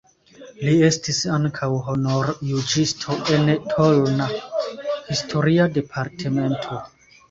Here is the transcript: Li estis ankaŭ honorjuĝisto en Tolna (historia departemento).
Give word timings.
Li 0.69 0.71
estis 0.87 1.19
ankaŭ 1.35 1.69
honorjuĝisto 1.91 3.21
en 3.37 3.55
Tolna 3.69 4.33
(historia 5.15 5.73
departemento). 5.81 6.87